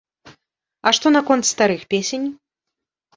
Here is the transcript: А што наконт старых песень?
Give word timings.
А 0.87 0.93
што 0.99 1.11
наконт 1.17 1.43
старых 1.49 1.81
песень? 1.91 2.25